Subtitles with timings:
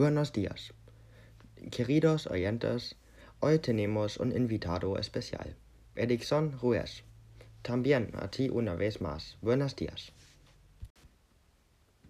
[0.00, 0.72] Buenos días,
[1.70, 2.96] queridos oyentes.
[3.40, 5.54] Hoy tenemos un invitado especial,
[5.94, 7.04] Edison Ruiz.
[7.60, 9.36] También a ti una vez más.
[9.42, 10.10] Buenos días.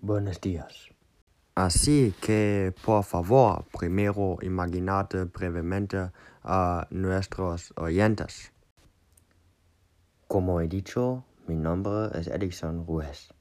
[0.00, 0.90] Buenos días.
[1.56, 6.12] Así que, por favor, primero imaginate brevemente
[6.44, 8.52] a nuestros oyentes.
[10.28, 13.34] Como he dicho, mi nombre es Edison Ruiz.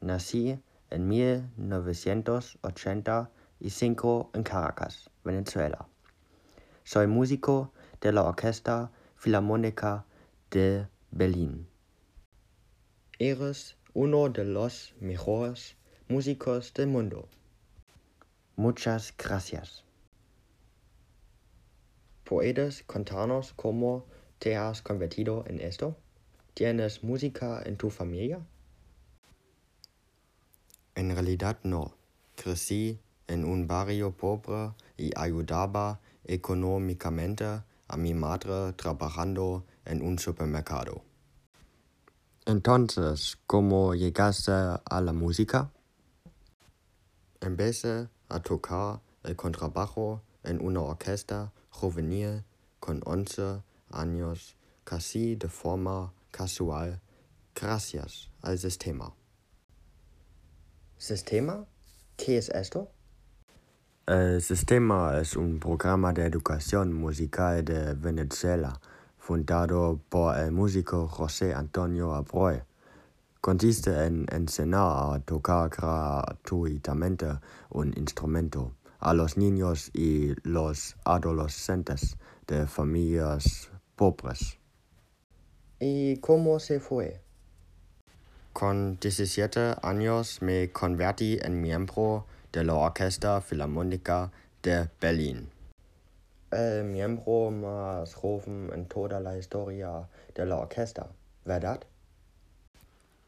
[0.00, 1.08] Nací en
[3.60, 5.86] 1985 en Caracas, Venezuela.
[6.82, 10.06] Soy músico de la Orquesta Filarmónica
[10.50, 11.68] de Berlín.
[13.18, 15.76] Eres uno de los mejores
[16.08, 17.28] músicos del mundo.
[18.56, 19.84] Muchas gracias.
[22.24, 24.06] ¿Puedes contarnos cómo
[24.38, 25.98] te has convertido en esto?
[26.54, 28.40] ¿Tienes música en tu familia?
[30.94, 31.94] En realidad no.
[32.36, 32.98] Crecí
[33.30, 41.02] en un barrio pobre y ayudaba económicamente a mi madre trabajando en un supermercado.
[42.44, 45.70] Entonces, ¿cómo llegaste a la música?
[47.40, 52.42] Empecé a tocar el contrabajo en una orquesta juvenil
[52.80, 57.00] con 11 años, casi de forma casual,
[57.54, 59.14] gracias al sistema.
[60.98, 61.64] ¿Sistema?
[62.16, 62.90] ¿Qué es esto?
[64.10, 68.80] El sistema es un programa de educación musical de Venezuela
[69.16, 72.64] fundado por el músico José Antonio Abreu.
[73.40, 77.26] Consiste en enseñar a tocar gratuitamente
[77.68, 82.16] un instrumento a los niños y los adolescentes
[82.48, 84.58] de familias pobres.
[85.78, 87.20] ¿Y cómo se fue?
[88.52, 94.30] Con 17 años me convertí en miembro de la Orquesta Filarmónica
[94.62, 95.50] de Berlín.
[96.50, 101.06] El miembro más joven en toda la historia de la orquesta,
[101.44, 101.80] ¿verdad?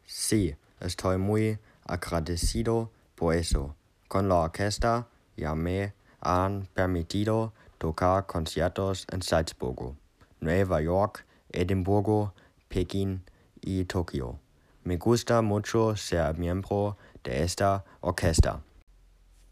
[0.04, 3.76] Sí, estoy muy agradecido por eso.
[4.08, 9.96] Con la orquesta ya me han permitido tocar conciertos en Salzburgo,
[10.41, 12.34] Nueva York, Edimburgo,
[12.69, 13.22] Pekín
[13.60, 14.38] y Tokio.
[14.84, 18.62] Me gusta mucho ser miembro de esta orquesta.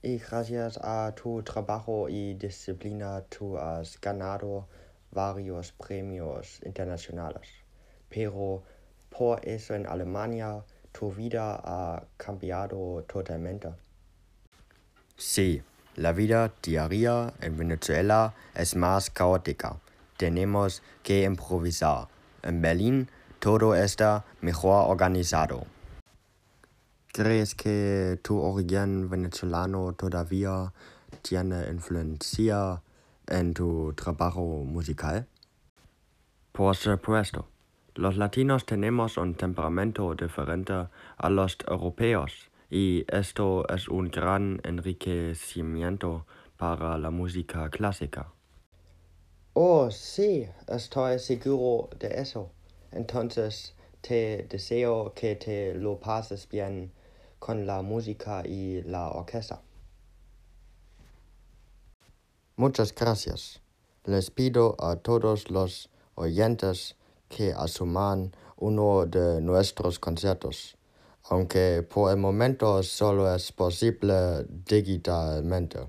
[0.02, 4.66] Y gracias a tu trabajo y disciplina tú has ganado
[5.10, 7.48] varios premios internacionales.
[8.08, 8.62] Pero
[9.10, 13.68] por eso en Alemania tu vida ha cambiado totalmente.
[15.16, 15.62] Sí,
[15.96, 19.76] la vida diaria en Venezuela es más caótica.
[20.16, 22.08] Tenemos que improvisar.
[22.42, 25.66] En Berlín todo está mejor organizado.
[27.12, 30.72] ¿Crees que tu origen venezolano todavía
[31.22, 32.80] tiene influencia
[33.26, 35.26] en tu trabajo musical?
[36.52, 37.48] Por supuesto.
[37.96, 40.72] Los latinos tenemos un temperamento diferente
[41.16, 46.26] a los europeos y esto es un gran enriquecimiento
[46.56, 48.32] para la música clásica.
[49.54, 52.52] Oh, sí, estoy seguro de eso.
[52.92, 56.92] Entonces, te deseo que te lo pases bien
[57.40, 59.60] con la música y la orquesta.
[62.54, 63.60] Muchas gracias.
[64.04, 66.96] Les pido a todos los oyentes
[67.28, 70.76] que asuman uno de nuestros conciertos,
[71.24, 75.80] aunque por el momento solo es posible digitalmente.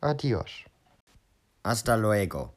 [0.00, 0.64] Adiós.
[1.62, 2.55] Hasta luego.